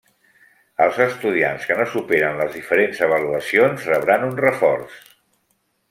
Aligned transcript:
Els 0.85 0.95
estudiants 1.05 1.67
que 1.71 1.77
no 1.81 1.85
superen 1.91 2.41
les 2.41 2.51
diferents 2.57 3.05
avaluacions 3.09 3.87
rebran 3.95 4.29
un 4.33 4.37
reforç. 4.47 5.03